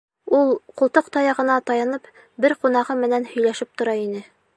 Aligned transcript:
Ул, 0.35 0.47
ҡултыҡ 0.81 1.11
таяғына 1.17 1.57
таянып, 1.67 2.09
бер 2.45 2.55
ҡунағы 2.65 2.97
менән 3.03 3.29
һөйләшеп 3.35 3.79
тора 3.83 3.95
ине. 4.07 4.25